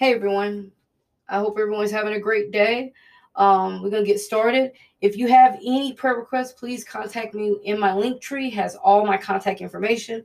[0.00, 0.72] Hey everyone.
[1.28, 2.94] I hope everyone's having a great day.
[3.36, 4.72] Um, we're gonna get started.
[5.02, 9.18] If you have any prayer requests, please contact me in my Linktree, has all my
[9.18, 10.24] contact information.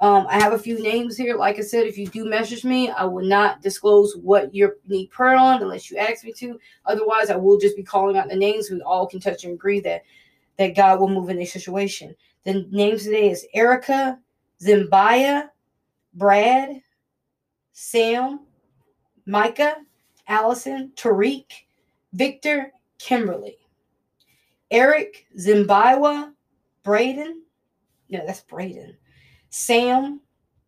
[0.00, 1.38] Um, I have a few names here.
[1.38, 5.06] Like I said, if you do message me, I will not disclose what you need
[5.06, 6.60] prayer on unless you ask me to.
[6.84, 8.68] Otherwise, I will just be calling out the names.
[8.70, 10.02] We all can touch and agree that
[10.58, 12.14] that God will move in a situation.
[12.42, 14.18] The names today is Erica,
[14.62, 15.48] Zimbaya,
[16.12, 16.82] Brad,
[17.72, 18.40] Sam,
[19.26, 19.76] Micah,
[20.28, 21.46] Allison, Tariq,
[22.12, 23.56] Victor, Kimberly,
[24.70, 26.32] Eric, Zimbiwa,
[26.82, 27.42] Braden.
[28.10, 28.96] No, that's Braden.
[29.50, 30.20] Sam,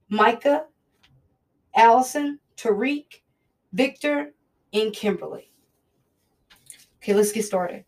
[0.09, 0.67] Micah,
[1.75, 3.21] Allison, Tariq,
[3.73, 4.33] Victor,
[4.73, 5.51] and Kimberly.
[7.03, 7.85] Okay, let's get started.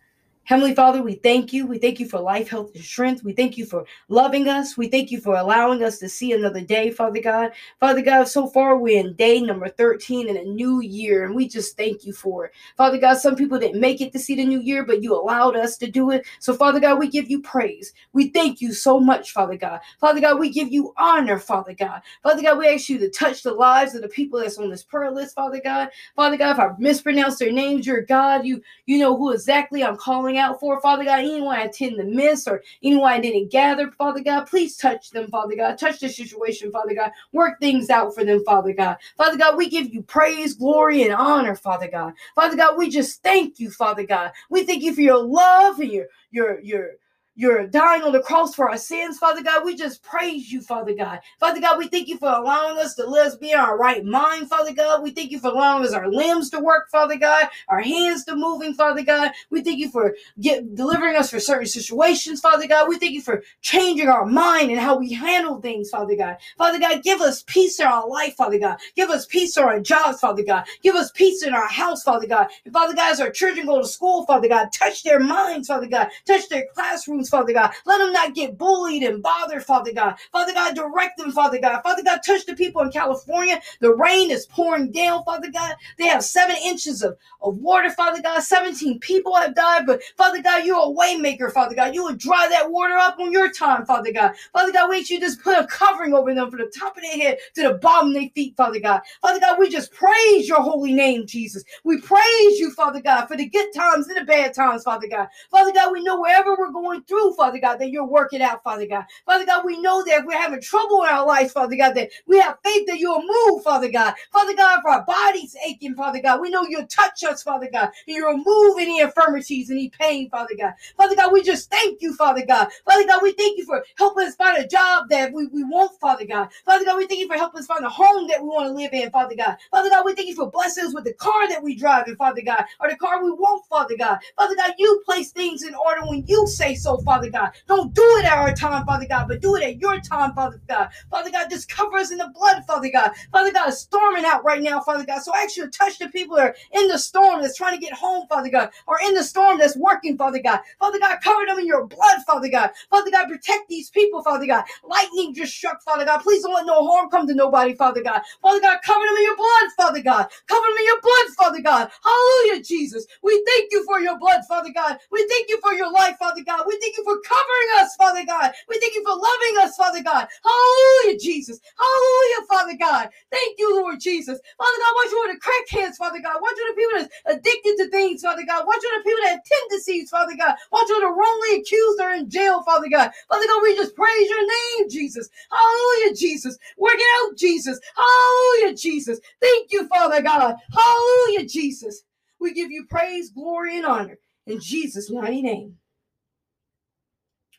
[0.48, 1.66] Heavenly Father, we thank you.
[1.66, 3.22] We thank you for life, health, and strength.
[3.22, 4.78] We thank you for loving us.
[4.78, 7.52] We thank you for allowing us to see another day, Father God.
[7.80, 11.46] Father God, so far we're in day number 13 in a new year, and we
[11.46, 12.52] just thank you for it.
[12.78, 15.54] Father God, some people didn't make it to see the new year, but you allowed
[15.54, 16.24] us to do it.
[16.38, 17.92] So, Father God, we give you praise.
[18.14, 19.80] We thank you so much, Father God.
[20.00, 22.00] Father God, we give you honor, Father God.
[22.22, 24.82] Father God, we ask you to touch the lives of the people that's on this
[24.82, 25.90] prayer list, Father God.
[26.16, 28.46] Father God, if I mispronounce their names, you're God.
[28.46, 31.20] You you know who exactly I'm calling out for, Father God.
[31.20, 35.28] Anyone I tend to miss or anyone I didn't gather, Father God, please touch them,
[35.28, 35.78] Father God.
[35.78, 37.10] Touch the situation, Father God.
[37.32, 38.96] Work things out for them, Father God.
[39.16, 42.14] Father God, we give you praise, glory, and honor, Father God.
[42.34, 44.32] Father God, we just thank you, Father God.
[44.50, 46.90] We thank you for your love and your your your
[47.38, 49.64] you're dying on the cross for our sins, Father God.
[49.64, 51.20] We just praise you, Father God.
[51.38, 54.04] Father God, we thank you for allowing us to let us be in our right
[54.04, 55.04] mind, Father God.
[55.04, 58.34] We thank you for allowing us our limbs to work, Father God, our hands to
[58.34, 59.30] moving, Father God.
[59.50, 62.88] We thank you for get, delivering us for certain situations, Father God.
[62.88, 66.38] We thank you for changing our mind and how we handle things, Father God.
[66.56, 68.78] Father God, give us peace in our life, Father God.
[68.96, 70.64] Give us peace in our jobs, Father God.
[70.82, 72.48] Give us peace in our house, Father God.
[72.64, 75.86] And Father God, as our children go to school, Father God, touch their minds, Father
[75.86, 76.08] God.
[76.26, 77.72] Touch their classrooms, Father God.
[77.86, 80.16] Let them not get bullied and bothered, Father God.
[80.32, 81.82] Father God, direct them, Father God.
[81.82, 83.60] Father God, touch the people in California.
[83.80, 85.74] The rain is pouring down, Father God.
[85.98, 88.40] They have seven inches of, of water, Father God.
[88.40, 91.94] 17 people have died, but Father God, you're a waymaker, Father God.
[91.94, 94.34] You would dry that water up on your time, Father God.
[94.52, 97.12] Father God, we you just put a covering over them from the top of their
[97.12, 99.00] head to the bottom of their feet, Father God.
[99.22, 101.64] Father God, we just praise your holy name, Jesus.
[101.84, 105.28] We praise you, Father God, for the good times and the bad times, Father God.
[105.50, 108.86] Father God, we know wherever we're going through, Father God, that you're working out, Father
[108.86, 109.04] God.
[109.26, 112.38] Father God, we know that we're having trouble in our lives, Father God, that we
[112.38, 114.14] have faith that you'll move, Father God.
[114.32, 117.90] Father God, if our bodies aching, Father God, we know you'll touch us, Father God,
[118.06, 120.74] and you'll remove any infirmities, any pain, Father God.
[120.96, 122.68] Father God, we just thank you, Father God.
[122.84, 125.98] Father God, we thank you for helping us find a job that we, we want,
[126.00, 126.48] Father God.
[126.64, 128.72] Father God, we thank you for helping us find a home that we want to
[128.72, 129.56] live in, Father God.
[129.70, 132.42] Father God, we thank you for blessings with the car that we drive in, Father
[132.42, 134.18] God, or the car we want, Father God.
[134.36, 137.50] Father God, you place things in order when you say so, Father God.
[137.66, 140.60] Don't do it at our time, Father God, but do it at your time, Father
[140.68, 140.90] God.
[141.10, 143.12] Father God, just cover us in the blood, Father God.
[143.32, 145.22] Father God, it's storming out right now, Father God.
[145.22, 147.78] So I ask you to touch the people that are in the storm that's trying
[147.78, 150.60] to get home, Father God, or in the storm that's working, Father God.
[150.80, 152.70] Father God, cover them in your blood, Father God.
[152.90, 154.64] Father God, protect these people, Father God.
[154.88, 156.20] Lightning just struck, Father God.
[156.20, 158.22] Please don't let no harm come to nobody, Father God.
[158.42, 160.26] Father God, cover them in your blood, Father God.
[160.48, 161.90] Cover them in your blood, Father God.
[162.04, 163.06] Hallelujah, Jesus.
[163.22, 164.98] We thank you for your blood, Father God.
[165.10, 166.64] We thank you for your life, Father God.
[166.66, 168.52] We thank you for covering us, Father God.
[168.68, 170.28] We thank you for loving us, Father God.
[170.44, 171.60] Hallelujah, Jesus.
[171.76, 173.10] Hallelujah, Father God.
[173.30, 174.38] Thank you, Lord Jesus.
[174.56, 176.40] Father God, watch over the crackheads, Father God.
[176.40, 178.66] Watch over the people that's addicted to things, Father God.
[178.66, 180.54] Watch over the people that have tendencies, Father God.
[180.72, 183.10] Watch over the wrongly accused or in jail, Father God.
[183.28, 185.28] Father God, we just praise your name, Jesus.
[185.50, 186.58] Hallelujah, Jesus.
[186.78, 187.80] Work it out, Jesus.
[187.96, 189.20] Hallelujah, Jesus.
[189.40, 190.56] Thank you, Father God.
[190.72, 192.02] Hallelujah, Jesus.
[192.40, 195.76] We give you praise, glory, and honor in Jesus' mighty name.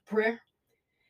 [0.09, 0.41] Prayer.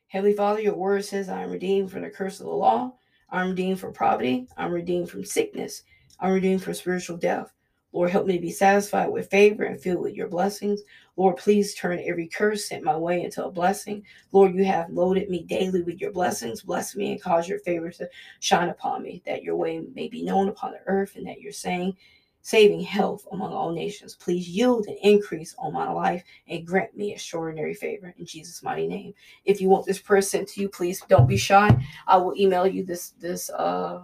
[0.08, 2.96] Heavenly Father, your word says, I am redeemed from the curse of the law.
[3.30, 4.46] I'm redeemed from poverty.
[4.58, 5.84] I'm redeemed from sickness.
[6.20, 7.54] I'm redeemed from spiritual death.
[7.94, 10.82] Lord, help me to be satisfied with favor and filled with your blessings.
[11.16, 14.04] Lord, please turn every curse sent my way into a blessing.
[14.34, 16.62] Lord, you have loaded me daily with your blessings.
[16.62, 18.10] Bless me and cause your favor to
[18.42, 21.54] shine upon me, that your way may be known upon the earth, and that you're
[21.54, 21.96] saying
[22.50, 24.16] saving health among all nations.
[24.16, 28.88] Please yield and increase on my life and grant me extraordinary favor in Jesus' mighty
[28.88, 29.14] name.
[29.46, 31.70] If you want this prayer sent to you, please don't be shy.
[32.08, 34.02] I will email you this this uh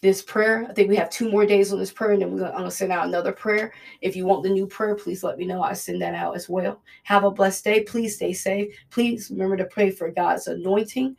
[0.00, 0.66] this prayer.
[0.66, 2.60] I think we have two more days on this prayer, and then we're gonna, I'm
[2.60, 3.74] gonna send out another prayer.
[4.00, 5.62] If you want the new prayer, please let me know.
[5.62, 6.80] I send that out as well.
[7.02, 7.82] Have a blessed day.
[7.82, 8.74] Please stay safe.
[8.88, 11.14] Please remember to pray for God's anointing,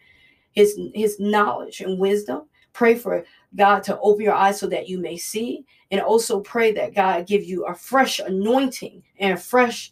[0.54, 2.48] His His knowledge and wisdom.
[2.74, 3.24] Pray for
[3.56, 7.28] God to open your eyes so that you may see, and also pray that God
[7.28, 9.92] give you a fresh anointing and a fresh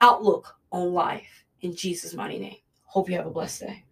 [0.00, 2.56] outlook on life in Jesus' mighty name.
[2.84, 3.84] Hope you have a blessed day.